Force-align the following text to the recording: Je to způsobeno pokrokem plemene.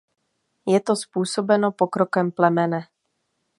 Je 0.67 0.79
to 0.81 0.95
způsobeno 0.95 1.71
pokrokem 1.71 2.31
plemene. 2.31 2.81